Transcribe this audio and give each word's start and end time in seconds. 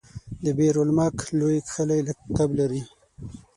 دبیر 0.43 0.75
المک 0.81 1.17
لوی 1.39 1.57
کښلی 1.67 1.99
لقب 2.07 2.49
لري. 2.59 2.81